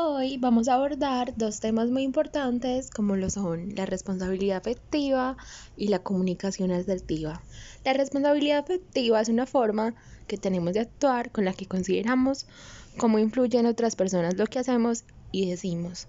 Hoy 0.00 0.36
vamos 0.36 0.68
a 0.68 0.74
abordar 0.74 1.34
dos 1.36 1.58
temas 1.58 1.90
muy 1.90 2.04
importantes 2.04 2.88
como 2.88 3.16
lo 3.16 3.30
son 3.30 3.74
la 3.74 3.84
responsabilidad 3.84 4.58
afectiva 4.58 5.36
y 5.76 5.88
la 5.88 5.98
comunicación 5.98 6.70
asertiva. 6.70 7.42
La 7.84 7.94
responsabilidad 7.94 8.60
afectiva 8.60 9.20
es 9.20 9.28
una 9.28 9.44
forma 9.44 9.96
que 10.28 10.38
tenemos 10.38 10.74
de 10.74 10.80
actuar 10.80 11.32
con 11.32 11.44
la 11.44 11.52
que 11.52 11.66
consideramos 11.66 12.46
cómo 12.96 13.18
influyen 13.18 13.66
otras 13.66 13.96
personas 13.96 14.36
lo 14.36 14.46
que 14.46 14.60
hacemos 14.60 15.02
y 15.32 15.50
decimos 15.50 16.06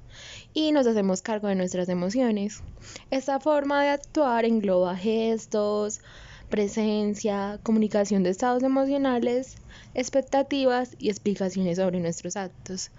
y 0.54 0.72
nos 0.72 0.86
hacemos 0.86 1.24
cargo 1.24 1.48
de 1.48 1.56
nuestras 1.56 1.90
emociones. 1.90 2.62
Esta 3.10 3.40
forma 3.40 3.82
de 3.82 3.90
actuar 3.90 4.46
engloba 4.46 4.96
gestos, 4.96 6.00
presencia, 6.48 7.60
comunicación 7.64 8.22
de 8.22 8.30
estados 8.30 8.62
emocionales, 8.62 9.56
expectativas 9.96 10.96
y 11.00 11.10
explicaciones 11.10 11.78
sobre 11.80 12.00
nuestros 12.00 12.36
actos. 12.36 12.92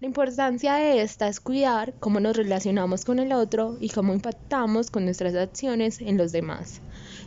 La 0.00 0.06
importancia 0.06 0.74
de 0.74 1.02
esta 1.02 1.26
es 1.26 1.40
cuidar 1.40 1.92
cómo 1.98 2.20
nos 2.20 2.36
relacionamos 2.36 3.04
con 3.04 3.18
el 3.18 3.32
otro 3.32 3.76
y 3.80 3.88
cómo 3.88 4.14
impactamos 4.14 4.92
con 4.92 5.04
nuestras 5.04 5.34
acciones 5.34 6.00
en 6.00 6.16
los 6.16 6.30
demás, 6.30 6.80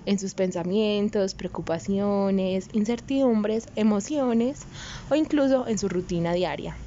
en 0.05 0.17
sus 0.17 0.35
pensamientos, 0.35 1.33
preocupaciones, 1.33 2.69
incertidumbres, 2.71 3.67
emociones 3.75 4.61
o 5.09 5.15
incluso 5.15 5.67
en 5.67 5.77
su 5.77 5.89
rutina 5.89 6.31
diaria. 6.31 6.77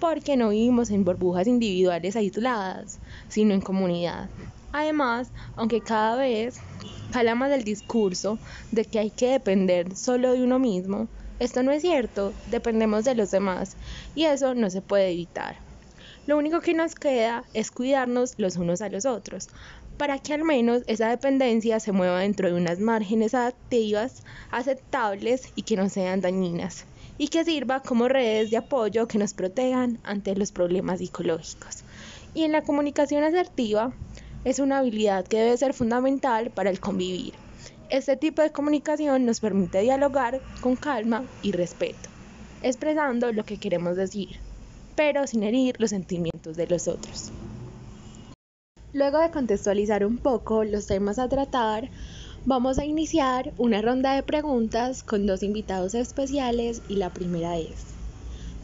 Porque 0.00 0.36
no 0.36 0.50
vivimos 0.50 0.90
en 0.90 1.02
burbujas 1.02 1.46
individuales 1.46 2.14
aisladas, 2.14 2.98
sino 3.28 3.54
en 3.54 3.62
comunidad. 3.62 4.28
Además, 4.70 5.30
aunque 5.56 5.80
cada 5.80 6.16
vez 6.16 6.60
cala 7.10 7.34
más 7.34 7.50
el 7.52 7.64
discurso 7.64 8.38
de 8.70 8.84
que 8.84 8.98
hay 8.98 9.08
que 9.08 9.30
depender 9.30 9.96
solo 9.96 10.32
de 10.32 10.42
uno 10.42 10.58
mismo, 10.58 11.08
esto 11.38 11.62
no 11.62 11.72
es 11.72 11.82
cierto, 11.82 12.32
dependemos 12.50 13.04
de 13.04 13.14
los 13.14 13.30
demás 13.30 13.76
y 14.14 14.24
eso 14.24 14.54
no 14.54 14.70
se 14.70 14.82
puede 14.82 15.10
evitar. 15.10 15.56
Lo 16.26 16.38
único 16.38 16.60
que 16.60 16.72
nos 16.72 16.94
queda 16.94 17.44
es 17.52 17.70
cuidarnos 17.72 18.34
los 18.38 18.56
unos 18.56 18.80
a 18.80 18.88
los 18.88 19.06
otros, 19.06 19.48
para 19.96 20.18
que 20.18 20.34
al 20.34 20.44
menos 20.44 20.82
esa 20.86 21.08
dependencia 21.08 21.80
se 21.80 21.90
mueva 21.90 22.20
dentro 22.20 22.48
de 22.48 22.54
unas 22.54 22.78
márgenes 22.78 23.34
adaptivas, 23.34 24.22
aceptables 24.50 25.48
y 25.56 25.62
que 25.62 25.76
no 25.76 25.88
sean 25.88 26.20
dañinas, 26.20 26.84
y 27.18 27.28
que 27.28 27.44
sirva 27.44 27.80
como 27.80 28.08
redes 28.08 28.50
de 28.50 28.58
apoyo 28.58 29.08
que 29.08 29.18
nos 29.18 29.34
protejan 29.34 29.98
ante 30.04 30.36
los 30.36 30.52
problemas 30.52 31.00
psicológicos. 31.00 31.82
Y 32.34 32.44
en 32.44 32.52
la 32.52 32.62
comunicación 32.62 33.24
asertiva 33.24 33.92
es 34.44 34.60
una 34.60 34.78
habilidad 34.78 35.26
que 35.26 35.38
debe 35.38 35.56
ser 35.56 35.74
fundamental 35.74 36.50
para 36.50 36.70
el 36.70 36.78
convivir 36.78 37.41
este 37.92 38.16
tipo 38.16 38.40
de 38.40 38.52
comunicación 38.52 39.26
nos 39.26 39.40
permite 39.40 39.82
dialogar 39.82 40.40
con 40.62 40.76
calma 40.76 41.24
y 41.42 41.52
respeto, 41.52 42.08
expresando 42.62 43.30
lo 43.34 43.44
que 43.44 43.58
queremos 43.58 43.96
decir, 43.96 44.38
pero 44.96 45.26
sin 45.26 45.42
herir 45.42 45.76
los 45.78 45.90
sentimientos 45.90 46.56
de 46.56 46.66
los 46.66 46.88
otros. 46.88 47.32
Luego 48.94 49.18
de 49.18 49.30
contextualizar 49.30 50.06
un 50.06 50.16
poco 50.16 50.64
los 50.64 50.86
temas 50.86 51.18
a 51.18 51.28
tratar, 51.28 51.90
vamos 52.46 52.78
a 52.78 52.86
iniciar 52.86 53.52
una 53.58 53.82
ronda 53.82 54.14
de 54.14 54.22
preguntas 54.22 55.02
con 55.02 55.26
dos 55.26 55.42
invitados 55.42 55.94
especiales 55.94 56.80
y 56.88 56.96
la 56.96 57.10
primera 57.10 57.58
es, 57.58 57.88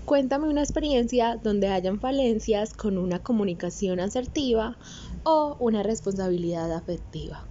cuéntame 0.07 0.49
una 0.49 0.63
experiencia 0.63 1.37
donde 1.37 1.69
hayan 1.69 2.01
falencias 2.01 2.73
con 2.73 2.97
una 2.97 3.19
comunicación 3.19 4.01
asertiva 4.01 4.79
o 5.23 5.55
una 5.61 5.83
responsabilidad 5.83 6.73
afectiva. 6.73 7.45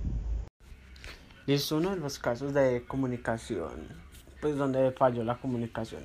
Es 1.47 1.71
uno 1.71 1.91
de 1.91 1.95
los 1.95 2.19
casos 2.19 2.53
de 2.53 2.83
comunicación, 2.85 3.87
pues 4.41 4.57
donde 4.57 4.91
falló 4.91 5.23
la 5.23 5.35
comunicación. 5.37 6.03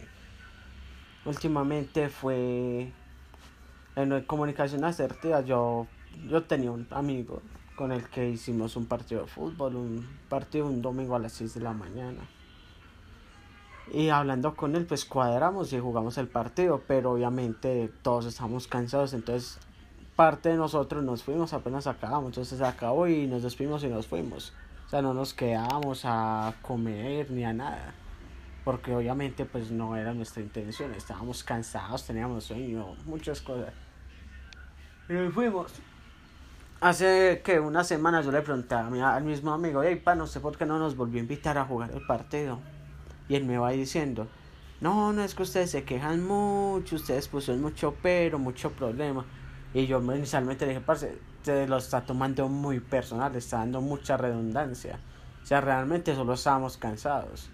Últimamente 1.24 2.08
fue 2.10 2.92
en 3.96 4.20
comunicación 4.22 4.84
asertiva. 4.84 5.40
Yo, 5.40 5.88
yo 6.28 6.44
tenía 6.44 6.70
un 6.70 6.86
amigo 6.92 7.42
con 7.74 7.90
el 7.90 8.08
que 8.08 8.30
hicimos 8.30 8.76
un 8.76 8.86
partido 8.86 9.22
de 9.22 9.26
fútbol, 9.26 9.74
un 9.74 10.08
partido 10.28 10.66
un 10.66 10.80
domingo 10.80 11.16
a 11.16 11.18
las 11.18 11.32
6 11.32 11.54
de 11.54 11.60
la 11.60 11.72
mañana. 11.72 12.20
Y 13.92 14.10
hablando 14.10 14.54
con 14.54 14.76
él, 14.76 14.86
pues 14.86 15.04
cuadramos 15.04 15.72
y 15.72 15.80
jugamos 15.80 16.18
el 16.18 16.28
partido, 16.28 16.84
pero 16.86 17.10
obviamente 17.10 17.92
todos 18.02 18.26
estamos 18.26 18.68
cansados, 18.68 19.12
entonces 19.12 19.58
parte 20.14 20.50
de 20.50 20.56
nosotros 20.56 21.02
nos 21.02 21.24
fuimos, 21.24 21.52
apenas 21.52 21.88
acabamos, 21.88 22.26
entonces 22.26 22.60
acabó 22.60 23.08
y 23.08 23.26
nos 23.26 23.42
despimos 23.42 23.82
y 23.82 23.88
nos 23.88 24.06
fuimos 24.06 24.52
sea, 24.92 25.00
no 25.00 25.14
nos 25.14 25.32
quedábamos 25.32 26.02
a 26.04 26.54
comer 26.60 27.30
ni 27.30 27.44
a 27.44 27.54
nada. 27.54 27.94
Porque 28.62 28.94
obviamente 28.94 29.46
pues 29.46 29.70
no 29.70 29.96
era 29.96 30.12
nuestra 30.12 30.42
intención. 30.42 30.94
Estábamos 30.94 31.42
cansados, 31.42 32.06
teníamos 32.06 32.44
sueño, 32.44 32.94
muchas 33.06 33.40
cosas. 33.40 33.72
Y 35.08 35.30
fuimos. 35.30 35.72
Hace 36.80 37.40
que 37.42 37.58
una 37.58 37.84
semana 37.84 38.20
yo 38.20 38.32
le 38.32 38.42
pregunté 38.42 38.74
a 38.74 39.14
al 39.14 39.24
mismo 39.24 39.52
amigo, 39.52 39.82
hey 39.82 39.96
pa, 39.96 40.14
no 40.14 40.26
sé 40.26 40.40
por 40.40 40.58
qué 40.58 40.66
no 40.66 40.78
nos 40.78 40.94
volvió 40.94 41.20
a 41.20 41.22
invitar 41.22 41.56
a 41.56 41.64
jugar 41.64 41.90
el 41.92 42.04
partido. 42.06 42.58
Y 43.28 43.36
él 43.36 43.44
me 43.44 43.56
va 43.56 43.70
diciendo, 43.70 44.28
no, 44.82 45.12
no 45.14 45.24
es 45.24 45.34
que 45.34 45.44
ustedes 45.44 45.70
se 45.70 45.84
quejan 45.84 46.26
mucho, 46.26 46.96
ustedes 46.96 47.28
pusieron 47.28 47.62
mucho 47.62 47.94
pero, 48.02 48.38
mucho 48.38 48.70
problema. 48.72 49.24
Y 49.74 49.86
yo 49.86 50.00
inicialmente 50.00 50.66
dije, 50.66 50.80
parce, 50.80 51.18
se 51.42 51.66
lo 51.66 51.78
está 51.78 52.02
tomando 52.02 52.48
muy 52.48 52.80
personal, 52.80 53.34
está 53.36 53.58
dando 53.58 53.80
mucha 53.80 54.16
redundancia. 54.16 55.00
O 55.42 55.46
sea, 55.46 55.60
realmente 55.60 56.14
solo 56.14 56.34
estábamos 56.34 56.76
cansados. 56.76 57.50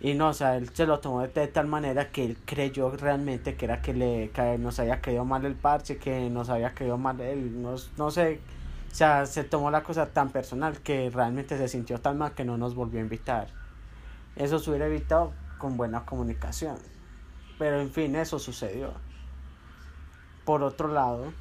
Y 0.00 0.14
no, 0.14 0.28
o 0.28 0.32
sea, 0.32 0.56
él 0.56 0.68
se 0.72 0.86
lo 0.86 1.00
tomó 1.00 1.22
de, 1.22 1.48
tal 1.48 1.66
manera 1.66 2.10
que 2.10 2.24
él 2.24 2.38
creyó 2.44 2.90
realmente 2.90 3.56
que 3.56 3.64
era 3.64 3.82
que, 3.82 3.94
le, 3.94 4.30
nos 4.58 4.78
había 4.78 5.00
caído 5.00 5.24
mal 5.24 5.44
el 5.44 5.56
parche, 5.56 5.96
que 5.96 6.30
nos 6.30 6.50
había 6.50 6.72
caído 6.72 6.98
mal 6.98 7.20
él, 7.20 7.60
no, 7.60 7.74
no 7.96 8.10
sé. 8.10 8.40
O 8.90 8.94
sea, 8.94 9.26
se 9.26 9.44
tomó 9.44 9.70
la 9.70 9.82
cosa 9.82 10.06
tan 10.06 10.30
personal 10.30 10.78
que 10.80 11.10
realmente 11.10 11.58
se 11.58 11.68
sintió 11.68 11.98
tan 12.00 12.18
mal 12.18 12.34
que 12.34 12.44
no 12.44 12.56
nos 12.56 12.74
volvió 12.74 13.00
a 13.00 13.02
invitar. 13.02 13.48
Eso 14.36 14.58
se 14.58 14.70
hubiera 14.70 14.86
evitado 14.86 15.32
con 15.58 15.76
buena 15.76 16.04
comunicación. 16.04 16.76
Pero 17.58 17.80
en 17.80 17.90
fin, 17.90 18.14
eso 18.14 18.38
sucedió. 18.38 18.92
Por 20.48 20.62
otro 20.62 20.88
lado, 20.88 21.34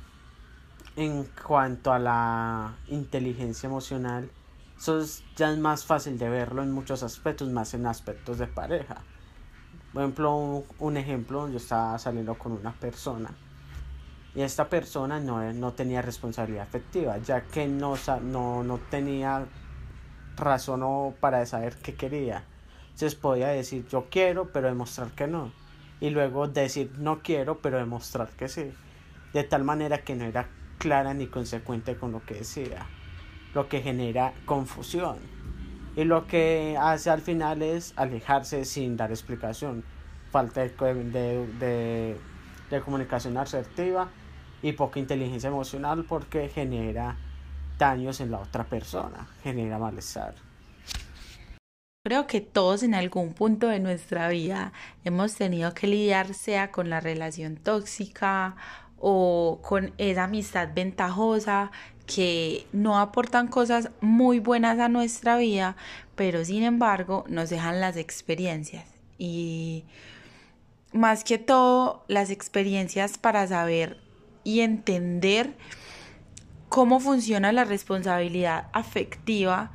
en 0.98 1.24
cuanto 1.48 1.94
a 1.94 1.98
la 1.98 2.76
inteligencia 2.90 3.68
emocional, 3.68 4.30
eso 4.78 5.00
ya 5.38 5.50
es 5.50 5.58
más 5.58 5.86
fácil 5.86 6.20
de 6.20 6.28
verlo 6.28 6.62
en 6.62 6.74
muchos 6.74 7.04
aspectos, 7.04 7.48
más 7.48 7.74
en 7.74 7.86
aspectos 7.86 8.38
de 8.38 8.48
pareja. 8.48 8.98
Por 9.94 10.02
ejemplo, 10.02 10.66
un, 10.80 10.98
ejemplo, 10.98 11.48
yo 11.48 11.56
estaba 11.56 11.98
saliendo 11.98 12.38
con 12.38 12.52
una 12.52 12.74
persona 12.74 13.30
y 14.36 14.42
esta 14.42 14.68
persona 14.68 15.22
no, 15.22 15.54
no 15.54 15.72
tenía 15.72 16.02
responsabilidad 16.02 16.64
afectiva, 16.64 17.18
ya 17.20 17.44
que 17.44 17.66
no, 17.66 17.94
no, 18.24 18.62
no 18.66 18.78
tenía 18.92 19.46
razón 20.36 21.16
para 21.22 21.46
saber 21.46 21.78
qué 21.78 21.96
quería. 21.96 22.44
Entonces 22.88 23.16
podía 23.16 23.48
decir 23.48 23.88
yo 23.88 24.08
quiero, 24.12 24.52
pero 24.52 24.68
demostrar 24.68 25.12
que 25.12 25.28
no. 25.28 25.54
Y 26.02 26.10
luego 26.10 26.50
decir 26.50 26.92
no 26.98 27.22
quiero, 27.22 27.60
pero 27.60 27.78
demostrar 27.78 28.28
que 28.32 28.50
sí. 28.50 28.74
De 29.34 29.44
tal 29.44 29.64
manera 29.64 30.00
que 30.00 30.16
no 30.16 30.26
era 30.26 30.48
clara 30.78 31.14
ni 31.14 31.28
consecuente 31.28 31.96
con 31.96 32.12
lo 32.12 32.24
que 32.24 32.36
decía, 32.36 32.86
lo 33.54 33.68
que 33.68 33.82
genera 33.82 34.34
confusión. 34.46 35.18
Y 35.96 36.04
lo 36.04 36.28
que 36.28 36.78
hace 36.80 37.10
al 37.10 37.22
final 37.22 37.62
es 37.62 37.94
alejarse 37.96 38.66
sin 38.66 38.98
dar 38.98 39.12
explicación, 39.12 39.84
falta 40.32 40.62
de, 40.62 40.70
de, 40.70 42.18
de, 42.70 42.82
comunicación 42.82 43.36
asertiva 43.38 44.10
y 44.62 44.74
poca 44.74 45.00
inteligencia 45.00 45.48
emocional 45.48 46.06
porque 46.08 46.50
genera 46.50 47.18
daños 47.80 48.22
en 48.22 48.32
la 48.32 48.40
otra 48.40 48.64
persona, 48.64 49.28
genera 49.42 49.80
malestar. 49.80 50.36
Creo 52.06 52.28
que 52.28 52.42
todos 52.42 52.84
en 52.84 52.94
algún 52.94 53.34
punto 53.34 53.68
de 53.68 53.80
nuestra 53.80 54.30
vida 54.30 54.72
hemos 55.04 55.36
tenido 55.36 55.74
que 55.74 55.88
lidiar 55.88 56.34
sea 56.34 56.72
con 56.72 56.90
la 56.90 57.00
relación 57.00 57.58
tóxica 57.58 58.56
o 59.00 59.60
con 59.62 59.94
esa 59.98 60.26
amistad 60.26 60.70
ventajosa 60.74 61.72
que 62.06 62.66
no 62.72 63.00
aportan 63.00 63.48
cosas 63.48 63.92
muy 64.02 64.40
buenas 64.40 64.80
a 64.80 64.90
nuestra 64.90 65.38
vida, 65.38 65.76
pero 66.16 66.44
sin 66.46 66.64
embargo 66.64 67.26
nos 67.28 67.50
dejan 67.50 67.82
las 67.82 67.98
experiencias 67.98 68.86
y 69.18 69.84
más 70.94 71.24
que 71.24 71.38
todo 71.38 72.04
las 72.08 72.30
experiencias 72.30 73.18
para 73.18 73.46
saber 73.48 73.98
y 74.44 74.62
entender 74.62 75.56
cómo 76.70 77.00
funciona 77.00 77.52
la 77.52 77.66
responsabilidad 77.66 78.68
afectiva 78.74 79.72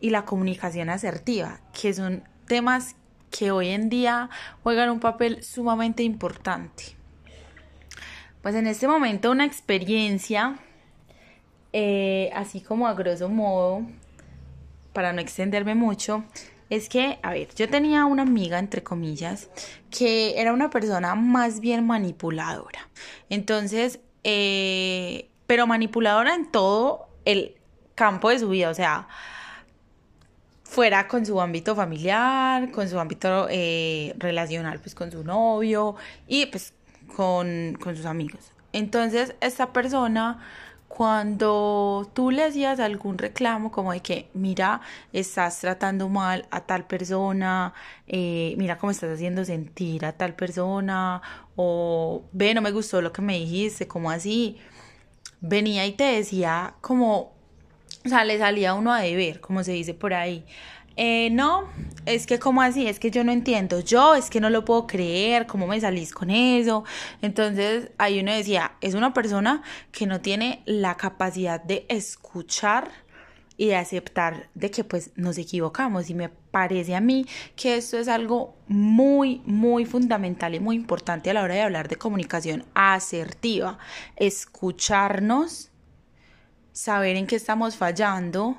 y 0.00 0.10
la 0.10 0.24
comunicación 0.24 0.90
asertiva, 0.90 1.60
que 1.72 1.94
son 1.94 2.24
temas 2.48 2.96
que 3.30 3.50
hoy 3.50 3.68
en 3.68 3.88
día 3.88 4.28
juegan 4.62 4.90
un 4.90 5.00
papel 5.00 5.42
sumamente 5.42 6.02
importante. 6.02 6.96
Pues 8.42 8.56
en 8.56 8.66
este 8.66 8.88
momento 8.88 9.30
una 9.30 9.44
experiencia, 9.44 10.58
eh, 11.72 12.30
así 12.34 12.60
como 12.60 12.88
a 12.88 12.94
grosso 12.94 13.28
modo, 13.28 13.82
para 14.92 15.12
no 15.12 15.20
extenderme 15.20 15.76
mucho, 15.76 16.24
es 16.68 16.88
que, 16.88 17.20
a 17.22 17.32
ver, 17.32 17.54
yo 17.54 17.68
tenía 17.68 18.04
una 18.04 18.22
amiga, 18.22 18.58
entre 18.58 18.82
comillas, 18.82 19.48
que 19.90 20.40
era 20.40 20.52
una 20.52 20.70
persona 20.70 21.14
más 21.14 21.60
bien 21.60 21.86
manipuladora. 21.86 22.88
Entonces, 23.30 24.00
eh, 24.24 25.28
pero 25.46 25.68
manipuladora 25.68 26.34
en 26.34 26.50
todo 26.50 27.08
el 27.24 27.54
campo 27.94 28.30
de 28.30 28.40
su 28.40 28.48
vida, 28.48 28.70
o 28.70 28.74
sea, 28.74 29.06
fuera 30.64 31.06
con 31.06 31.24
su 31.26 31.40
ámbito 31.40 31.76
familiar, 31.76 32.72
con 32.72 32.88
su 32.88 32.98
ámbito 32.98 33.46
eh, 33.50 34.14
relacional, 34.18 34.80
pues 34.80 34.94
con 34.94 35.12
su 35.12 35.22
novio 35.22 35.94
y 36.26 36.46
pues 36.46 36.72
con, 37.14 37.78
sus 37.82 38.06
amigos. 38.06 38.52
Entonces, 38.72 39.34
esta 39.40 39.72
persona 39.72 40.40
cuando 40.88 42.10
tú 42.12 42.30
le 42.30 42.44
hacías 42.44 42.78
algún 42.78 43.16
reclamo 43.16 43.72
como 43.72 43.92
de 43.92 44.00
que, 44.00 44.28
mira, 44.34 44.82
estás 45.14 45.58
tratando 45.60 46.10
mal 46.10 46.46
a 46.50 46.60
tal 46.60 46.84
persona, 46.84 47.72
eh, 48.06 48.54
mira 48.58 48.76
cómo 48.76 48.90
estás 48.90 49.14
haciendo 49.14 49.44
sentir 49.46 50.04
a 50.04 50.12
tal 50.12 50.34
persona, 50.34 51.22
o 51.56 52.24
ve, 52.32 52.52
no 52.52 52.60
me 52.60 52.72
gustó 52.72 53.00
lo 53.00 53.10
que 53.10 53.22
me 53.22 53.38
dijiste, 53.38 53.88
como 53.88 54.10
así, 54.10 54.58
venía 55.40 55.86
y 55.86 55.92
te 55.92 56.04
decía 56.04 56.74
como, 56.82 57.32
o 58.04 58.08
sea, 58.08 58.24
le 58.24 58.38
salía 58.38 58.74
uno 58.74 58.92
a 58.92 59.00
deber, 59.00 59.40
como 59.40 59.62
se 59.64 59.72
dice 59.72 59.94
por 59.94 60.12
ahí. 60.12 60.44
Eh, 60.96 61.30
no, 61.30 61.68
es 62.06 62.26
que 62.26 62.38
como 62.38 62.62
así, 62.62 62.86
es 62.86 62.98
que 62.98 63.10
yo 63.10 63.24
no 63.24 63.32
entiendo, 63.32 63.80
yo 63.80 64.14
es 64.14 64.28
que 64.30 64.40
no 64.40 64.50
lo 64.50 64.64
puedo 64.64 64.86
creer, 64.86 65.46
¿cómo 65.46 65.66
me 65.66 65.80
salís 65.80 66.12
con 66.12 66.30
eso? 66.30 66.84
Entonces 67.20 67.90
ahí 67.98 68.20
uno 68.20 68.32
decía, 68.32 68.72
es 68.80 68.94
una 68.94 69.14
persona 69.14 69.62
que 69.90 70.06
no 70.06 70.20
tiene 70.20 70.62
la 70.66 70.96
capacidad 70.96 71.62
de 71.62 71.86
escuchar 71.88 72.90
y 73.56 73.66
de 73.68 73.76
aceptar 73.76 74.48
de 74.54 74.70
que 74.70 74.82
pues 74.82 75.12
nos 75.14 75.38
equivocamos. 75.38 76.10
Y 76.10 76.14
me 76.14 76.28
parece 76.28 76.96
a 76.96 77.00
mí 77.00 77.26
que 77.54 77.76
esto 77.76 77.98
es 77.98 78.08
algo 78.08 78.56
muy 78.66 79.42
muy 79.44 79.84
fundamental 79.84 80.54
y 80.54 80.60
muy 80.60 80.76
importante 80.76 81.30
a 81.30 81.34
la 81.34 81.42
hora 81.42 81.54
de 81.54 81.62
hablar 81.62 81.88
de 81.88 81.96
comunicación 81.96 82.64
asertiva, 82.74 83.78
escucharnos, 84.16 85.70
saber 86.72 87.16
en 87.16 87.26
qué 87.26 87.36
estamos 87.36 87.76
fallando 87.76 88.56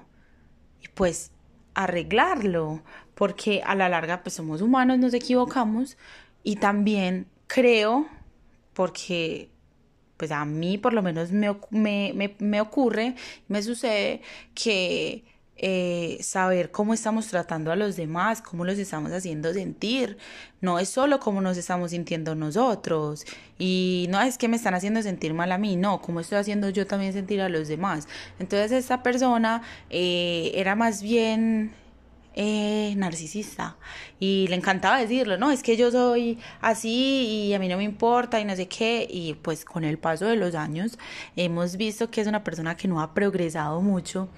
y 0.81 0.87
pues 0.89 1.31
arreglarlo, 1.75 2.81
porque 3.15 3.61
a 3.65 3.75
la 3.75 3.89
larga 3.89 4.23
pues 4.23 4.35
somos 4.35 4.61
humanos, 4.61 4.99
nos 4.99 5.13
equivocamos 5.13 5.97
y 6.43 6.57
también 6.57 7.27
creo, 7.47 8.07
porque 8.73 9.49
pues 10.17 10.31
a 10.31 10.45
mí 10.45 10.77
por 10.77 10.93
lo 10.93 11.01
menos 11.01 11.31
me, 11.31 11.55
me, 11.71 12.35
me, 12.39 12.61
ocurre, 12.61 13.15
me 13.47 13.61
sucede 13.61 14.21
que 14.53 15.23
eh, 15.55 16.17
saber 16.21 16.71
cómo 16.71 16.93
estamos 16.93 17.27
tratando 17.27 17.71
a 17.71 17.75
los 17.75 17.95
demás, 17.95 18.41
cómo 18.41 18.65
los 18.65 18.77
estamos 18.79 19.11
haciendo 19.11 19.53
sentir. 19.53 20.17
No 20.61 20.79
es 20.79 20.89
solo 20.89 21.19
cómo 21.19 21.41
nos 21.41 21.57
estamos 21.57 21.91
sintiendo 21.91 22.35
nosotros. 22.35 23.25
Y 23.59 24.07
no 24.09 24.19
es 24.21 24.37
que 24.37 24.47
me 24.47 24.57
están 24.57 24.73
haciendo 24.73 25.01
sentir 25.01 25.33
mal 25.33 25.51
a 25.51 25.57
mí, 25.57 25.75
no, 25.75 26.01
cómo 26.01 26.19
estoy 26.19 26.39
haciendo 26.39 26.69
yo 26.69 26.87
también 26.87 27.13
sentir 27.13 27.41
a 27.41 27.49
los 27.49 27.67
demás. 27.67 28.07
Entonces 28.39 28.71
esta 28.71 29.03
persona 29.03 29.61
eh, 29.89 30.51
era 30.55 30.75
más 30.75 31.01
bien 31.01 31.71
eh, 32.35 32.95
narcisista 32.97 33.77
y 34.19 34.47
le 34.47 34.55
encantaba 34.55 34.97
decirlo, 34.97 35.37
no, 35.37 35.51
es 35.51 35.61
que 35.61 35.77
yo 35.77 35.91
soy 35.91 36.39
así 36.61 37.47
y 37.49 37.53
a 37.53 37.59
mí 37.59 37.67
no 37.67 37.77
me 37.77 37.83
importa 37.83 38.39
y 38.39 38.45
no 38.45 38.55
sé 38.55 38.67
qué 38.67 39.07
y 39.07 39.35
pues 39.35 39.63
con 39.65 39.83
el 39.83 39.99
paso 39.99 40.25
de 40.25 40.35
los 40.35 40.55
años 40.55 40.97
hemos 41.35 41.77
visto 41.77 42.09
que 42.09 42.21
es 42.21 42.27
una 42.27 42.43
persona 42.43 42.75
que 42.75 42.87
no 42.87 43.01
ha 43.01 43.13
progresado 43.13 43.81
mucho 43.81 44.29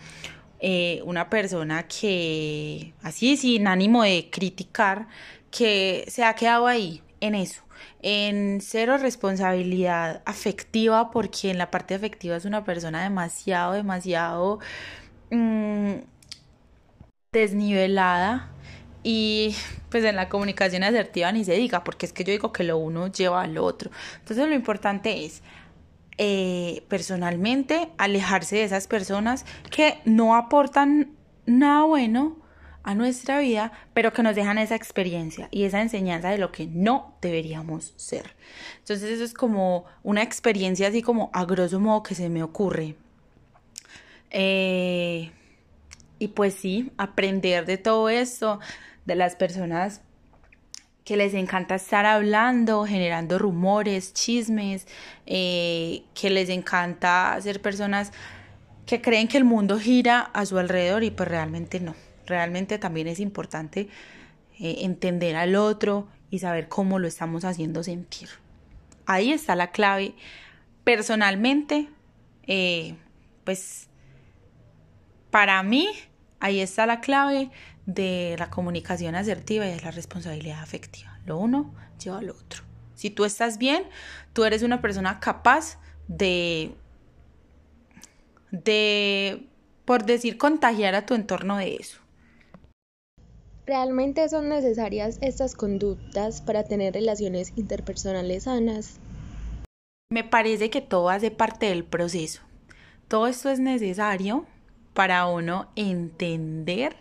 eh, 0.59 1.01
una 1.05 1.29
persona 1.29 1.87
que, 1.87 2.93
así 3.03 3.37
sin 3.37 3.67
ánimo 3.67 4.03
de 4.03 4.29
criticar, 4.31 5.07
que 5.51 6.05
se 6.07 6.23
ha 6.23 6.33
quedado 6.35 6.67
ahí, 6.67 7.01
en 7.21 7.35
eso, 7.35 7.61
en 8.01 8.61
cero 8.61 8.97
responsabilidad 8.97 10.21
afectiva, 10.25 11.11
porque 11.11 11.51
en 11.51 11.57
la 11.57 11.71
parte 11.71 11.95
afectiva 11.95 12.35
es 12.35 12.45
una 12.45 12.63
persona 12.63 13.03
demasiado, 13.03 13.73
demasiado 13.73 14.59
mm, 15.31 15.95
desnivelada. 17.31 18.51
Y 19.07 19.55
pues 19.89 20.03
en 20.03 20.15
la 20.15 20.29
comunicación 20.29 20.83
asertiva 20.83 21.31
ni 21.31 21.45
se 21.45 21.53
diga, 21.53 21.83
porque 21.83 22.07
es 22.07 22.13
que 22.13 22.23
yo 22.23 22.31
digo 22.31 22.51
que 22.51 22.63
lo 22.63 22.77
uno 22.77 23.07
lleva 23.07 23.43
al 23.43 23.57
otro. 23.59 23.91
Entonces 24.19 24.47
lo 24.47 24.55
importante 24.55 25.25
es 25.25 25.43
eh, 26.17 26.83
personalmente 26.87 27.89
alejarse 27.97 28.57
de 28.57 28.63
esas 28.63 28.87
personas 28.87 29.45
que 29.69 29.99
no 30.05 30.35
aportan 30.35 31.11
nada 31.45 31.83
bueno 31.83 32.37
a 32.83 32.93
nuestra 32.93 33.39
vida, 33.39 33.71
pero 33.93 34.13
que 34.13 34.21
nos 34.21 34.35
dejan 34.35 34.59
esa 34.59 34.75
experiencia 34.75 35.47
y 35.49 35.63
esa 35.63 35.81
enseñanza 35.81 36.29
de 36.29 36.37
lo 36.37 36.51
que 36.51 36.67
no 36.67 37.15
deberíamos 37.19 37.93
ser. 37.95 38.35
Entonces 38.77 39.09
eso 39.09 39.23
es 39.23 39.33
como 39.33 39.85
una 40.03 40.21
experiencia 40.21 40.87
así 40.87 41.01
como 41.01 41.31
a 41.33 41.45
grosso 41.45 41.79
modo 41.79 42.03
que 42.03 42.13
se 42.13 42.29
me 42.29 42.43
ocurre. 42.43 42.95
Eh, 44.29 45.31
y 46.19 46.27
pues 46.29 46.53
sí, 46.53 46.91
aprender 46.97 47.65
de 47.65 47.77
todo 47.77 48.07
esto, 48.09 48.59
de 49.05 49.15
las 49.15 49.35
personas 49.35 50.01
que 51.05 51.15
les 51.15 51.35
encanta 51.35 51.75
estar 51.75 52.05
hablando, 52.05 52.83
generando 52.85 53.37
rumores, 53.37 54.13
chismes, 54.13 54.87
eh, 55.27 56.01
que 56.15 56.31
les 56.31 56.49
encanta 56.49 57.39
ser 57.41 57.61
personas 57.61 58.11
que 58.87 59.01
creen 59.01 59.27
que 59.27 59.37
el 59.37 59.45
mundo 59.45 59.79
gira 59.79 60.19
a 60.19 60.45
su 60.47 60.57
alrededor 60.57 61.03
y 61.03 61.11
pues 61.11 61.29
realmente 61.29 61.79
no. 61.79 61.95
Realmente 62.25 62.79
también 62.79 63.07
es 63.07 63.19
importante 63.19 63.87
eh, 64.59 64.77
entender 64.79 65.35
al 65.35 65.55
otro 65.55 66.07
y 66.31 66.39
saber 66.39 66.67
cómo 66.67 66.97
lo 66.97 67.07
estamos 67.07 67.45
haciendo 67.45 67.83
sentir. 67.83 68.29
Ahí 69.05 69.31
está 69.31 69.55
la 69.55 69.69
clave. 69.69 70.15
Personalmente, 70.83 71.87
eh, 72.47 72.95
pues 73.43 73.89
para 75.29 75.61
mí, 75.61 75.87
ahí 76.39 76.59
está 76.59 76.85
la 76.85 77.01
clave 77.01 77.49
de 77.85 78.35
la 78.39 78.49
comunicación 78.49 79.15
asertiva 79.15 79.67
y 79.67 79.71
de 79.71 79.81
la 79.81 79.91
responsabilidad 79.91 80.61
afectiva. 80.61 81.19
Lo 81.25 81.37
uno 81.37 81.73
lleva 82.03 82.19
al 82.19 82.29
otro. 82.29 82.63
Si 82.95 83.09
tú 83.09 83.25
estás 83.25 83.57
bien, 83.57 83.83
tú 84.33 84.45
eres 84.45 84.63
una 84.63 84.81
persona 84.81 85.19
capaz 85.19 85.77
de, 86.07 86.73
de, 88.51 89.47
por 89.85 90.05
decir, 90.05 90.37
contagiar 90.37 90.95
a 90.95 91.05
tu 91.05 91.13
entorno 91.13 91.57
de 91.57 91.75
eso. 91.75 91.99
¿Realmente 93.65 94.29
son 94.29 94.47
necesarias 94.49 95.17
estas 95.21 95.55
conductas 95.55 96.41
para 96.41 96.63
tener 96.63 96.93
relaciones 96.93 97.51
interpersonales 97.55 98.43
sanas? 98.43 98.99
Me 100.11 100.23
parece 100.23 100.69
que 100.69 100.81
todo 100.81 101.09
hace 101.09 101.31
parte 101.31 101.65
del 101.67 101.83
proceso. 101.83 102.41
Todo 103.07 103.27
esto 103.27 103.49
es 103.49 103.59
necesario 103.59 104.45
para 104.95 105.27
uno 105.27 105.67
entender 105.75 106.95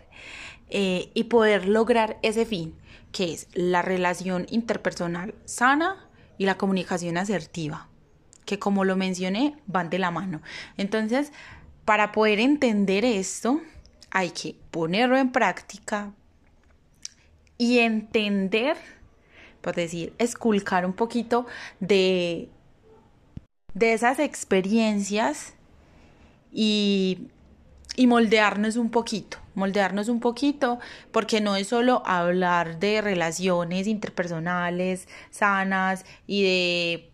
eh, 0.69 1.09
y 1.13 1.23
poder 1.23 1.67
lograr 1.67 2.17
ese 2.21 2.45
fin, 2.45 2.75
que 3.11 3.33
es 3.33 3.47
la 3.53 3.81
relación 3.81 4.45
interpersonal 4.51 5.33
sana 5.45 6.05
y 6.37 6.45
la 6.45 6.57
comunicación 6.57 7.17
asertiva, 7.17 7.87
que 8.45 8.59
como 8.59 8.83
lo 8.83 8.97
mencioné, 8.97 9.55
van 9.65 9.89
de 9.89 9.97
la 9.97 10.11
mano. 10.11 10.41
Entonces, 10.75 11.31
para 11.85 12.11
poder 12.11 12.41
entender 12.41 13.05
esto, 13.05 13.61
hay 14.11 14.31
que 14.31 14.57
ponerlo 14.71 15.17
en 15.17 15.31
práctica 15.31 16.11
y 17.57 17.79
entender, 17.79 18.75
por 19.61 19.73
decir, 19.73 20.13
esculcar 20.17 20.85
un 20.85 20.93
poquito 20.93 21.45
de, 21.79 22.49
de 23.73 23.93
esas 23.93 24.19
experiencias 24.19 25.53
y 26.51 27.29
y 27.95 28.07
moldearnos 28.07 28.75
un 28.75 28.89
poquito, 28.89 29.37
moldearnos 29.55 30.09
un 30.09 30.19
poquito, 30.19 30.79
porque 31.11 31.41
no 31.41 31.55
es 31.55 31.67
solo 31.67 32.03
hablar 32.05 32.79
de 32.79 33.01
relaciones 33.01 33.87
interpersonales 33.87 35.07
sanas 35.29 36.05
y 36.27 36.43
de 36.43 37.11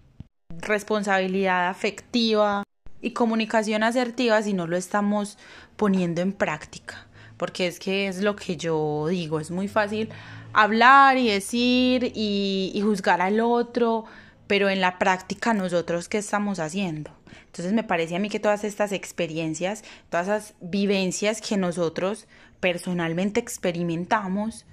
responsabilidad 0.59 1.69
afectiva 1.69 2.63
y 3.01 3.11
comunicación 3.11 3.83
asertiva 3.83 4.41
si 4.41 4.53
no 4.53 4.67
lo 4.67 4.77
estamos 4.77 5.38
poniendo 5.75 6.21
en 6.21 6.33
práctica, 6.33 7.07
porque 7.38 7.67
es 7.67 7.79
que 7.79 8.07
es 8.07 8.21
lo 8.21 8.35
que 8.35 8.57
yo 8.57 9.07
digo, 9.09 9.39
es 9.39 9.51
muy 9.51 9.67
fácil 9.67 10.09
hablar 10.53 11.17
y 11.17 11.29
decir 11.29 12.11
y, 12.13 12.71
y 12.73 12.81
juzgar 12.81 13.21
al 13.21 13.39
otro, 13.39 14.05
pero 14.51 14.70
en 14.70 14.81
la 14.81 15.00
práctica 15.00 15.53
nosotros 15.53 16.10
qué 16.10 16.17
estamos 16.17 16.60
haciendo. 16.60 17.10
Entonces 17.46 17.72
me 17.72 17.86
parece 17.86 18.17
a 18.17 18.20
mí 18.20 18.27
que 18.27 18.41
todas 18.41 18.65
estas 18.65 18.91
experiencias, 18.91 19.86
todas 20.10 20.27
esas 20.27 20.55
vivencias 20.60 21.39
que 21.39 21.55
nosotros 21.55 22.27
personalmente 22.60 23.39
experimentamos, 23.39 24.65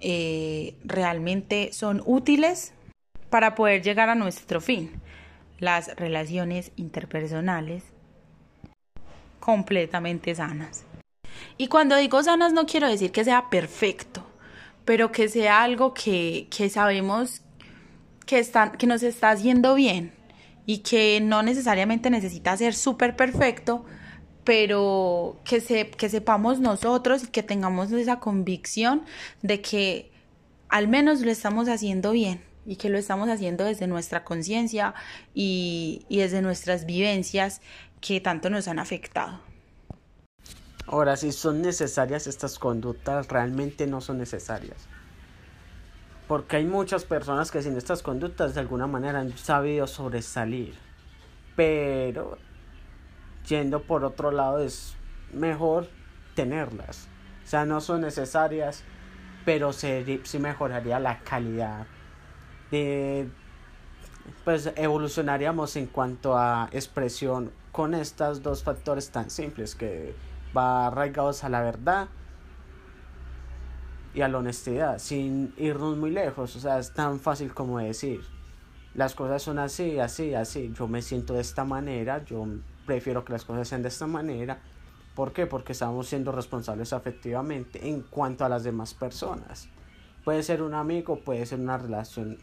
eh, 0.00 0.74
realmente 0.82 1.72
son 1.72 2.02
útiles 2.06 2.72
para 3.28 3.54
poder 3.54 3.82
llegar 3.82 4.08
a 4.08 4.16
nuestro 4.16 4.60
fin, 4.60 5.00
las 5.60 5.94
relaciones 5.94 6.72
interpersonales 6.74 7.84
completamente 9.38 10.34
sanas. 10.34 10.86
Y 11.56 11.68
cuando 11.68 11.94
digo 11.94 12.20
sanas 12.24 12.52
no 12.52 12.66
quiero 12.66 12.88
decir 12.88 13.12
que 13.12 13.22
sea 13.22 13.48
perfecto, 13.48 14.26
pero 14.84 15.12
que 15.12 15.28
sea 15.28 15.62
algo 15.62 15.94
que, 15.94 16.48
que 16.50 16.68
sabemos 16.68 17.42
que, 18.26 18.38
está, 18.38 18.72
que 18.72 18.86
nos 18.86 19.02
está 19.02 19.30
haciendo 19.30 19.74
bien 19.74 20.12
y 20.66 20.78
que 20.78 21.20
no 21.20 21.42
necesariamente 21.42 22.10
necesita 22.10 22.56
ser 22.56 22.74
súper 22.74 23.16
perfecto, 23.16 23.84
pero 24.44 25.40
que, 25.44 25.60
se, 25.60 25.90
que 25.90 26.08
sepamos 26.08 26.60
nosotros 26.60 27.24
y 27.24 27.26
que 27.28 27.42
tengamos 27.42 27.92
esa 27.92 28.20
convicción 28.20 29.02
de 29.42 29.60
que 29.60 30.10
al 30.68 30.88
menos 30.88 31.20
lo 31.20 31.30
estamos 31.30 31.68
haciendo 31.68 32.12
bien 32.12 32.42
y 32.66 32.76
que 32.76 32.88
lo 32.88 32.98
estamos 32.98 33.28
haciendo 33.28 33.64
desde 33.64 33.86
nuestra 33.86 34.24
conciencia 34.24 34.94
y, 35.34 36.04
y 36.08 36.18
desde 36.18 36.42
nuestras 36.42 36.86
vivencias 36.86 37.60
que 38.00 38.20
tanto 38.20 38.50
nos 38.50 38.68
han 38.68 38.78
afectado. 38.78 39.40
Ahora, 40.86 41.16
si 41.16 41.32
son 41.32 41.62
necesarias 41.62 42.26
estas 42.26 42.58
conductas, 42.58 43.28
realmente 43.28 43.86
no 43.86 44.00
son 44.00 44.18
necesarias. 44.18 44.88
Porque 46.30 46.58
hay 46.58 46.64
muchas 46.64 47.04
personas 47.04 47.50
que 47.50 47.60
sin 47.60 47.76
estas 47.76 48.04
conductas 48.04 48.54
de 48.54 48.60
alguna 48.60 48.86
manera 48.86 49.18
han 49.18 49.36
sabido 49.36 49.88
sobresalir. 49.88 50.76
Pero 51.56 52.38
yendo 53.48 53.82
por 53.82 54.04
otro 54.04 54.30
lado 54.30 54.60
es 54.60 54.94
mejor 55.32 55.88
tenerlas. 56.36 57.08
O 57.42 57.48
sea, 57.48 57.64
no 57.64 57.80
son 57.80 58.02
necesarias, 58.02 58.84
pero 59.44 59.72
sí, 59.72 60.20
mejoraría 60.38 61.00
la 61.00 61.18
calidad. 61.18 61.88
De, 62.70 63.28
pues 64.44 64.72
evolucionaríamos 64.76 65.74
en 65.74 65.86
cuanto 65.86 66.38
a 66.38 66.68
expresión 66.70 67.50
con 67.72 67.92
estos 67.92 68.40
dos 68.40 68.62
factores 68.62 69.10
tan 69.10 69.30
simples 69.30 69.74
que 69.74 70.14
va 70.56 70.86
arraigados 70.86 71.42
a 71.42 71.48
la 71.48 71.60
verdad 71.60 72.06
y 74.14 74.22
a 74.22 74.28
la 74.28 74.38
honestidad, 74.38 74.98
sin 74.98 75.54
irnos 75.56 75.96
muy 75.96 76.10
lejos. 76.10 76.56
O 76.56 76.60
sea, 76.60 76.78
es 76.78 76.92
tan 76.92 77.20
fácil 77.20 77.54
como 77.54 77.78
decir, 77.78 78.20
las 78.94 79.14
cosas 79.14 79.42
son 79.42 79.58
así, 79.58 79.98
así, 79.98 80.34
así. 80.34 80.72
Yo 80.76 80.88
me 80.88 81.02
siento 81.02 81.34
de 81.34 81.40
esta 81.40 81.64
manera, 81.64 82.24
yo 82.24 82.46
prefiero 82.86 83.24
que 83.24 83.32
las 83.32 83.44
cosas 83.44 83.68
sean 83.68 83.82
de 83.82 83.88
esta 83.88 84.06
manera. 84.06 84.60
¿Por 85.14 85.32
qué? 85.32 85.46
Porque 85.46 85.72
estamos 85.72 86.08
siendo 86.08 86.32
responsables 86.32 86.92
afectivamente 86.92 87.88
en 87.88 88.02
cuanto 88.02 88.44
a 88.44 88.48
las 88.48 88.64
demás 88.64 88.94
personas. 88.94 89.68
Puede 90.24 90.42
ser 90.42 90.62
un 90.62 90.74
amigo, 90.74 91.20
puede 91.20 91.46
ser 91.46 91.60
una 91.60 91.78
relación 91.78 92.38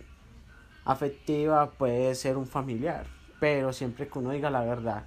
afectiva, 0.86 1.71
puede 1.71 2.15
ser 2.15 2.38
un 2.38 2.47
familiar, 2.47 3.05
pero 3.39 3.74
siempre 3.74 4.07
que 4.07 4.19
uno 4.19 4.31
diga 4.31 4.50
la 4.50 4.62
verdad, 4.62 5.05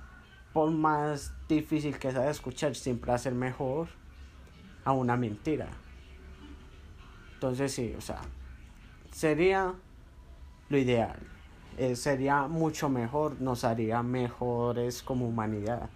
por 0.53 0.71
más 0.71 1.33
difícil 1.49 1.99
que 1.99 2.13
sea 2.13 2.23
de 2.23 2.31
escuchar, 2.31 2.75
siempre 2.75 3.11
va 3.11 3.15
a 3.15 3.19
ser 3.19 3.35
mejor 3.35 3.89
a 4.85 4.93
una 4.93 5.17
mentira. 5.17 5.69
Entonces 7.41 7.73
sí, 7.73 7.95
o 7.97 8.03
sea, 8.03 8.21
sería 9.11 9.73
lo 10.69 10.77
ideal. 10.77 11.17
Eh, 11.79 11.97
sería 11.97 12.47
mucho 12.49 12.91
mejor, 12.91 13.41
nos 13.41 13.65
haría 13.65 14.03
mejores 14.03 15.03
como 15.03 15.27
humanidad. 15.27 15.89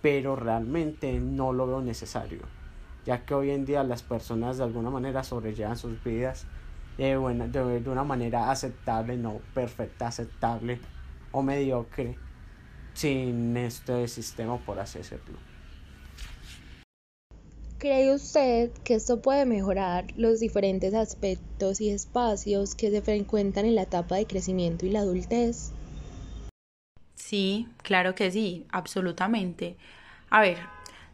Pero 0.00 0.36
realmente 0.36 1.20
no 1.20 1.52
lo 1.52 1.66
veo 1.66 1.82
necesario. 1.82 2.40
Ya 3.04 3.26
que 3.26 3.34
hoy 3.34 3.50
en 3.50 3.66
día 3.66 3.84
las 3.84 4.02
personas 4.02 4.56
de 4.56 4.64
alguna 4.64 4.88
manera 4.88 5.22
sobrellevan 5.22 5.76
sus 5.76 6.02
vidas 6.02 6.46
de, 6.96 7.14
buena, 7.18 7.46
de, 7.46 7.80
de 7.80 7.90
una 7.90 8.04
manera 8.04 8.50
aceptable, 8.50 9.18
no 9.18 9.42
perfecta, 9.52 10.06
aceptable 10.06 10.80
o 11.30 11.42
mediocre, 11.42 12.16
sin 12.94 13.54
este 13.54 14.08
sistema, 14.08 14.56
por 14.56 14.78
así 14.78 15.00
decirlo. 15.00 15.49
¿Cree 17.80 18.14
usted 18.14 18.70
que 18.84 18.92
esto 18.92 19.22
puede 19.22 19.46
mejorar 19.46 20.04
los 20.18 20.38
diferentes 20.38 20.92
aspectos 20.92 21.80
y 21.80 21.88
espacios 21.88 22.74
que 22.74 22.90
se 22.90 23.00
frecuentan 23.00 23.64
en 23.64 23.74
la 23.74 23.84
etapa 23.84 24.16
de 24.16 24.26
crecimiento 24.26 24.84
y 24.84 24.90
la 24.90 25.00
adultez? 25.00 25.72
Sí, 27.14 27.68
claro 27.82 28.14
que 28.14 28.30
sí, 28.30 28.66
absolutamente. 28.70 29.78
A 30.28 30.42
ver, 30.42 30.58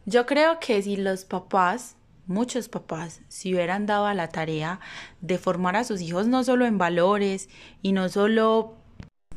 yo 0.05 0.25
creo 0.25 0.59
que 0.59 0.81
si 0.81 0.97
los 0.97 1.23
papás, 1.23 1.95
muchos 2.25 2.67
papás, 2.67 3.21
si 3.29 3.53
hubieran 3.53 3.85
dado 3.85 4.05
a 4.05 4.13
la 4.13 4.27
tarea 4.27 4.81
de 5.21 5.37
formar 5.37 5.77
a 5.77 5.85
sus 5.85 6.01
hijos 6.01 6.27
no 6.27 6.43
solo 6.43 6.65
en 6.65 6.77
valores 6.77 7.47
y 7.81 7.93
no 7.93 8.09
solo 8.09 8.73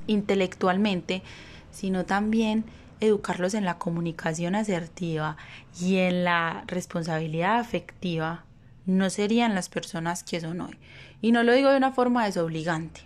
intelectualmente, 0.08 1.22
sino 1.70 2.04
también 2.06 2.64
educarlos 3.00 3.54
en 3.54 3.64
la 3.64 3.78
comunicación 3.78 4.54
asertiva 4.54 5.36
y 5.80 5.96
en 5.96 6.24
la 6.24 6.64
responsabilidad 6.66 7.58
afectiva, 7.58 8.44
no 8.86 9.10
serían 9.10 9.54
las 9.54 9.68
personas 9.68 10.22
que 10.22 10.40
son 10.40 10.60
hoy. 10.60 10.78
Y 11.20 11.32
no 11.32 11.42
lo 11.42 11.52
digo 11.52 11.70
de 11.70 11.76
una 11.76 11.92
forma 11.92 12.24
desobligante. 12.24 13.02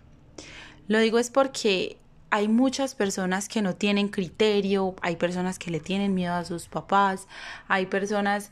Lo 0.88 0.98
digo 0.98 1.18
es 1.18 1.30
porque 1.30 1.98
hay 2.30 2.48
muchas 2.48 2.94
personas 2.94 3.48
que 3.48 3.62
no 3.62 3.74
tienen 3.74 4.08
criterio, 4.08 4.94
hay 5.02 5.16
personas 5.16 5.58
que 5.58 5.70
le 5.70 5.80
tienen 5.80 6.14
miedo 6.14 6.34
a 6.34 6.44
sus 6.44 6.68
papás, 6.68 7.28
hay 7.68 7.86
personas 7.86 8.50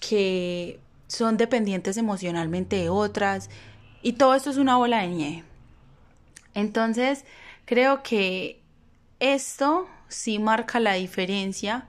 que 0.00 0.80
son 1.06 1.36
dependientes 1.36 1.96
emocionalmente 1.96 2.76
de 2.76 2.88
otras 2.88 3.50
y 4.02 4.14
todo 4.14 4.34
esto 4.34 4.50
es 4.50 4.56
una 4.56 4.76
bola 4.76 5.02
de 5.02 5.08
nieve. 5.08 5.44
Entonces, 6.54 7.24
creo 7.64 8.02
que 8.02 8.61
esto 9.22 9.88
sí 10.08 10.40
marca 10.40 10.80
la 10.80 10.94
diferencia 10.94 11.86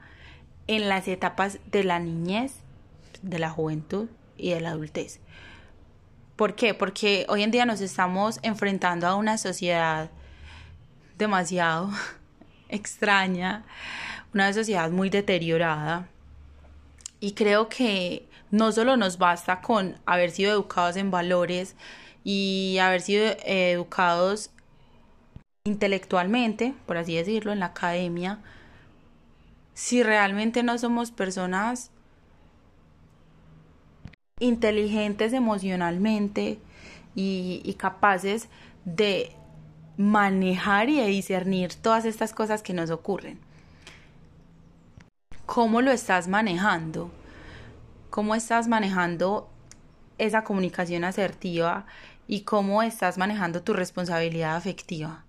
en 0.68 0.88
las 0.88 1.08
etapas 1.08 1.58
de 1.66 1.84
la 1.84 2.00
niñez, 2.00 2.58
de 3.24 3.40
la 3.40 3.50
juventud 3.50 4.08
y 4.38 4.52
de 4.52 4.62
la 4.62 4.70
adultez. 4.70 5.20
¿Por 6.36 6.54
qué? 6.54 6.76
Porque 6.76 7.26
hoy 7.30 7.42
en 7.42 7.50
día 7.50 7.66
nos 7.66 7.82
estamos 7.82 8.40
enfrentando 8.44 9.08
a 9.08 9.16
una 9.16 9.40
sociedad 9.40 10.12
demasiado 11.18 11.90
extraña, 12.70 13.66
una 14.32 14.54
sociedad 14.54 14.92
muy 14.92 15.10
deteriorada. 15.10 16.08
Y 17.20 17.32
creo 17.32 17.68
que 17.68 18.28
no 18.52 18.72
solo 18.72 18.96
nos 18.96 19.18
basta 19.18 19.62
con 19.62 19.98
haber 20.06 20.30
sido 20.30 20.52
educados 20.52 20.98
en 20.98 21.10
valores 21.10 21.76
y 22.24 22.78
haber 22.80 23.02
sido 23.02 23.26
educados 23.44 24.52
intelectualmente, 25.66 26.74
por 26.86 26.98
así 26.98 27.16
decirlo, 27.16 27.54
en 27.54 27.60
la 27.60 27.68
academia, 27.68 28.40
si 29.74 30.04
realmente 30.04 30.62
no 30.62 30.78
somos 30.78 31.12
personas 31.12 31.90
inteligentes 34.40 35.32
emocionalmente 35.32 36.60
y, 37.16 37.76
capaces 37.80 38.50
de 38.84 39.32
manejar 39.96 40.90
y 40.90 41.00
de 41.00 41.08
discernir 41.08 41.74
todas 41.76 42.04
estas 42.04 42.34
cosas 42.34 42.62
que 42.62 42.74
nos 42.74 42.90
ocurren. 42.90 43.40
¿Cómo 45.46 45.82
lo 45.82 45.92
estás 45.92 46.28
manejando? 46.28 47.10
¿Cómo 48.10 48.36
estás 48.36 48.68
manejando 48.68 49.50
esa 50.18 50.44
comunicación 50.44 51.06
asertiva 51.06 51.86
y 52.28 52.42
cómo 52.42 52.84
estás 52.84 53.18
manejando 53.18 53.64
tu 53.64 53.74
responsabilidad 53.74 54.58
afectiva? 54.58 55.23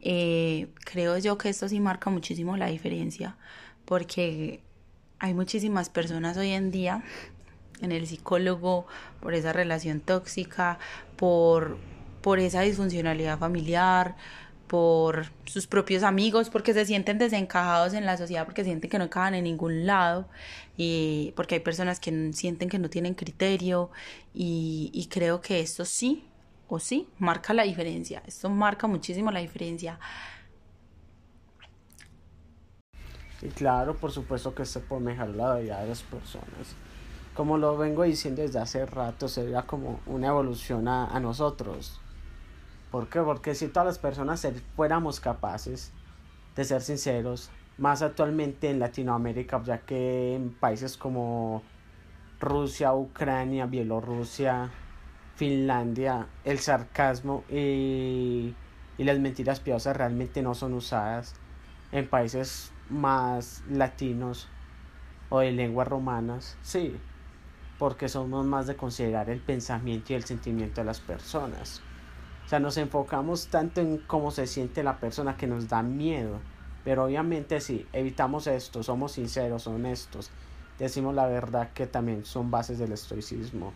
Eh, 0.00 0.68
creo 0.84 1.18
yo 1.18 1.38
que 1.38 1.48
esto 1.48 1.68
sí 1.68 1.80
marca 1.80 2.10
muchísimo 2.10 2.56
la 2.56 2.66
diferencia 2.66 3.36
porque 3.86 4.60
hay 5.18 5.32
muchísimas 5.32 5.88
personas 5.88 6.36
hoy 6.36 6.50
en 6.50 6.70
día 6.70 7.02
en 7.80 7.92
el 7.92 8.06
psicólogo 8.06 8.86
por 9.20 9.34
esa 9.34 9.52
relación 9.52 10.00
tóxica, 10.00 10.78
por, 11.16 11.78
por 12.20 12.38
esa 12.38 12.62
disfuncionalidad 12.62 13.38
familiar, 13.38 14.16
por 14.66 15.26
sus 15.44 15.66
propios 15.66 16.02
amigos, 16.02 16.50
porque 16.50 16.74
se 16.74 16.84
sienten 16.84 17.18
desencajados 17.18 17.94
en 17.94 18.04
la 18.04 18.16
sociedad, 18.16 18.44
porque 18.44 18.64
sienten 18.64 18.90
que 18.90 18.98
no 18.98 19.04
acaban 19.04 19.34
en 19.34 19.44
ningún 19.44 19.86
lado, 19.86 20.26
y 20.76 21.32
porque 21.36 21.56
hay 21.56 21.60
personas 21.60 22.00
que 22.00 22.32
sienten 22.32 22.68
que 22.68 22.78
no 22.78 22.90
tienen 22.90 23.14
criterio, 23.14 23.90
y, 24.34 24.90
y 24.92 25.06
creo 25.06 25.40
que 25.40 25.60
esto 25.60 25.84
sí 25.84 26.24
o 26.68 26.78
sí, 26.78 27.08
marca 27.18 27.54
la 27.54 27.62
diferencia. 27.62 28.22
Esto 28.26 28.48
marca 28.48 28.86
muchísimo 28.86 29.30
la 29.30 29.40
diferencia. 29.40 29.98
Y 33.42 33.48
claro, 33.48 33.96
por 33.96 34.10
supuesto 34.10 34.54
que 34.54 34.64
se 34.64 34.80
puede 34.80 35.02
mejorar 35.02 35.34
la 35.34 35.56
vida 35.56 35.80
de 35.80 35.88
las 35.88 36.02
personas. 36.02 36.74
Como 37.34 37.58
lo 37.58 37.76
vengo 37.76 38.02
diciendo 38.02 38.42
desde 38.42 38.58
hace 38.58 38.86
rato, 38.86 39.28
sería 39.28 39.62
como 39.62 40.00
una 40.06 40.28
evolución 40.28 40.88
a, 40.88 41.06
a 41.06 41.20
nosotros. 41.20 42.00
¿Por 42.90 43.08
qué? 43.08 43.20
Porque 43.20 43.54
si 43.54 43.68
todas 43.68 43.86
las 43.86 43.98
personas 43.98 44.46
fuéramos 44.74 45.20
capaces 45.20 45.92
de 46.54 46.64
ser 46.64 46.80
sinceros, 46.80 47.50
más 47.78 48.00
actualmente 48.00 48.70
en 48.70 48.78
Latinoamérica, 48.78 49.62
ya 49.62 49.80
que 49.80 50.34
en 50.34 50.50
países 50.50 50.96
como 50.96 51.62
Rusia, 52.40 52.94
Ucrania, 52.94 53.66
Bielorrusia, 53.66 54.70
Finlandia 55.36 56.26
el 56.44 56.58
sarcasmo 56.58 57.44
y, 57.50 58.54
las 58.98 59.18
mentiras 59.18 59.60
piadosas 59.60 59.96
realmente 59.96 60.40
no 60.40 60.54
son 60.54 60.72
usadas 60.72 61.34
en 61.92 62.08
países 62.08 62.72
más 62.88 63.62
latinos 63.68 64.48
o 65.28 65.40
de 65.40 65.52
lenguas 65.52 65.86
romanas, 65.86 66.56
sí. 66.62 66.96
porque 67.78 68.08
somos 68.08 68.46
más 68.46 68.66
de 68.66 68.76
considerar 68.76 69.28
el 69.28 69.40
pensamiento 69.40 70.12
y 70.12 70.16
el 70.16 70.24
sentimiento 70.24 70.80
de 70.80 70.86
las 70.86 71.00
personas. 71.00 71.82
O 72.46 72.48
sea, 72.48 72.58
nos 72.60 72.78
enfocamos 72.78 73.48
tanto 73.48 73.80
en 73.80 73.98
cómo 73.98 74.30
se 74.30 74.46
siente 74.46 74.82
la 74.82 74.98
persona 74.98 75.36
que 75.36 75.46
nos 75.46 75.68
da 75.68 75.82
miedo. 75.82 76.38
Pero 76.84 77.04
obviamente 77.04 77.60
si 77.60 77.86
evitamos 77.92 78.46
esto, 78.46 78.82
somos 78.84 79.12
sinceros, 79.12 79.66
honestos, 79.66 80.30
decimos 80.78 81.14
la 81.14 81.26
verdad 81.26 81.72
que 81.74 81.86
también 81.86 82.24
son 82.24 82.50
bases 82.50 82.78
del 82.78 82.92
estoicismo. 82.92 83.72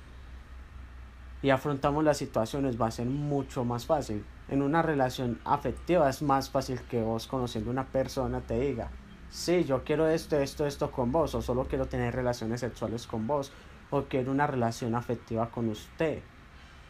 Y 1.42 1.50
afrontamos 1.50 2.04
las 2.04 2.18
situaciones 2.18 2.80
va 2.80 2.86
a 2.86 2.90
ser 2.90 3.06
mucho 3.06 3.64
más 3.64 3.86
fácil. 3.86 4.24
En 4.48 4.62
una 4.62 4.82
relación 4.82 5.40
afectiva 5.44 6.08
es 6.10 6.22
más 6.22 6.50
fácil 6.50 6.80
que 6.82 7.02
vos 7.02 7.26
conociendo 7.26 7.70
una 7.70 7.86
persona 7.86 8.40
te 8.40 8.58
diga, 8.60 8.90
sí, 9.30 9.64
yo 9.64 9.84
quiero 9.84 10.06
esto, 10.06 10.38
esto, 10.38 10.66
esto 10.66 10.90
con 10.90 11.12
vos, 11.12 11.34
o 11.34 11.40
solo 11.40 11.64
quiero 11.64 11.86
tener 11.86 12.14
relaciones 12.14 12.60
sexuales 12.60 13.06
con 13.06 13.26
vos, 13.26 13.52
o 13.90 14.02
quiero 14.02 14.30
una 14.32 14.46
relación 14.46 14.94
afectiva 14.94 15.50
con 15.50 15.68
usted. 15.68 16.20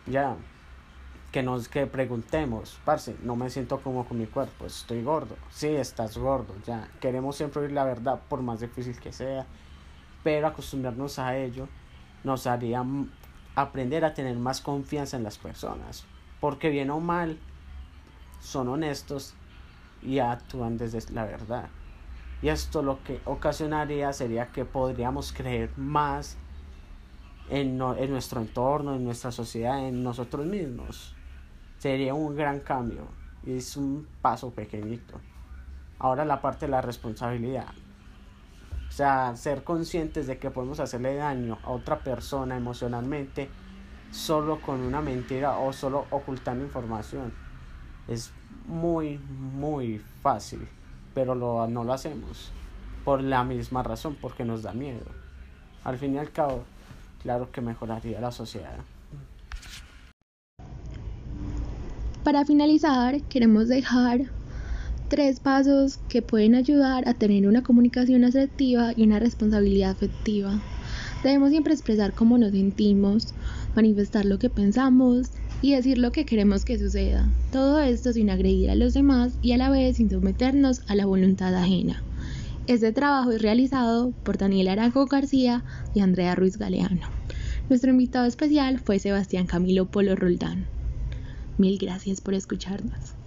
Ya, 0.07 0.37
que 1.31 1.43
nos 1.43 1.69
que 1.69 1.87
preguntemos, 1.87 2.81
parce, 2.85 3.17
no 3.23 3.37
me 3.37 3.51
siento 3.51 3.81
como 3.81 4.05
con 4.05 4.19
mi 4.19 4.27
cuerpo, 4.27 4.67
estoy 4.67 5.03
gordo. 5.03 5.37
Sí, 5.51 5.69
estás 5.69 6.19
gordo, 6.19 6.55
ya. 6.67 6.89
Queremos 7.01 7.37
siempre 7.37 7.63
oír 7.63 7.73
la 7.73 7.85
verdad 7.85 8.21
por 8.29 8.43
más 8.43 8.61
difícil 8.61 8.99
que 8.99 9.13
sea, 9.13 9.47
pero 10.25 10.49
acostumbrarnos 10.49 11.19
a 11.19 11.37
ello 11.37 11.69
nos 12.25 12.47
haría 12.47 12.85
aprender 13.61 14.05
a 14.05 14.15
tener 14.15 14.37
más 14.37 14.61
confianza 14.61 15.17
en 15.17 15.25
las 15.25 15.39
personas, 15.39 16.05
porque 16.41 16.71
bien 16.71 16.91
o 16.91 17.01
mal 17.01 17.39
son 18.41 18.69
honestos 18.69 19.35
y 20.03 20.19
actúan 20.19 20.79
desde 20.79 21.13
la 21.13 21.25
verdad. 21.25 21.69
Y 22.43 22.49
esto 22.49 22.83
lo 22.83 23.03
que 23.05 23.21
ocasionaría 23.25 24.13
sería 24.13 24.47
que 24.47 24.65
podríamos 24.65 25.33
creer 25.33 25.71
más 25.77 26.39
en, 27.51 27.81
en 27.81 28.11
nuestro 28.11 28.41
entorno, 28.41 28.95
en 28.95 29.05
nuestra 29.05 29.31
sociedad, 29.31 29.87
en 29.87 30.03
nosotros 30.03 30.47
mismos. 30.47 31.15
Sería 31.79 32.15
un 32.15 32.35
gran 32.35 32.61
cambio 32.61 33.09
y 33.45 33.59
es 33.59 33.77
un 33.77 34.07
paso 34.23 34.51
pequeñito. 34.51 35.21
Ahora 35.99 36.25
la 36.25 36.41
parte 36.41 36.67
de 36.67 36.73
la 36.73 36.81
responsabilidad. 36.81 37.69
O 38.91 38.93
sea, 38.93 39.37
ser 39.37 39.65
conscientes 39.65 40.27
de 40.27 40.39
que 40.39 40.51
podemos 40.51 40.81
hacerle 40.81 41.15
daño 41.15 41.59
a 41.63 41.71
otra 41.71 42.01
persona 42.01 42.57
emocionalmente 42.57 43.49
solo 44.11 44.61
con 44.61 44.81
una 44.81 45.01
mentira 45.01 45.59
o 45.59 45.73
solo 45.73 46.07
ocultando 46.11 46.65
información. 46.65 47.33
Es 48.09 48.33
muy, 48.67 49.19
muy 49.19 50.03
fácil, 50.23 50.69
pero 51.15 51.35
no 51.35 51.85
lo 51.85 51.93
hacemos 51.93 52.51
por 53.05 53.23
la 53.23 53.45
misma 53.45 53.83
razón, 53.83 54.17
porque 54.21 54.45
nos 54.45 54.63
da 54.63 54.73
miedo. 54.73 55.07
Al 55.85 55.97
fin 55.97 56.15
y 56.15 56.19
al 56.19 56.33
cabo, 56.33 56.65
claro 57.23 57.51
que 57.51 57.61
mejoraría 57.61 58.21
la 58.21 58.33
sociedad. 58.33 58.77
Para 62.25 62.45
finalizar, 62.45 63.23
queremos 63.23 63.69
dejar 63.69 64.40
tres 65.11 65.41
pasos 65.41 65.99
que 66.09 66.23
pueden 66.23 66.55
ayudar 66.55 67.07
a 67.09 67.15
tener 67.15 67.49
una 67.49 67.65
comunicación 67.65 68.23
asertiva 68.23 68.93
y 68.97 69.03
una 69.03 69.19
responsabilidad 69.19 69.91
afectiva. 69.91 70.61
Debemos 71.25 71.51
siempre 71.51 71.75
expresar 71.75 72.15
cómo 72.15 72.39
nos 72.39 72.53
sentimos, 72.53 73.35
manifestar 73.75 74.25
lo 74.25 74.39
que 74.39 74.51
pensamos 74.51 75.33
y 75.63 75.73
decir 75.73 75.99
lo 75.99 76.13
que 76.13 76.25
queremos 76.25 76.65
que 76.65 76.79
suceda. 76.79 77.29
Todo 77.51 77.81
esto 77.81 78.13
sin 78.13 78.31
agredir 78.31 78.71
a 78.71 78.77
los 78.77 78.95
demás 78.95 79.33
y 79.43 79.51
a 79.51 79.57
la 79.57 79.69
vez 79.69 79.97
sin 79.97 80.09
someternos 80.09 80.83
a 80.87 80.95
la 80.95 81.07
voluntad 81.07 81.57
ajena. 81.57 82.05
Este 82.69 82.93
trabajo 82.93 83.33
es 83.33 83.43
realizado 83.43 84.13
por 84.23 84.39
Daniel 84.39 84.69
Arango 84.69 85.07
García 85.07 85.65
y 85.93 86.01
Andrea 86.01 86.37
Ruiz 86.37 86.57
Galeano. 86.57 87.09
Nuestro 87.69 87.91
invitado 87.91 88.27
especial 88.27 88.79
fue 88.79 89.01
Sebastián 89.01 89.47
Camilo 89.47 89.87
Polo 89.87 90.15
Roldán. 90.15 90.67
Mil 91.59 91.79
gracias 91.79 92.21
por 92.21 92.35
escucharnos. 92.35 93.20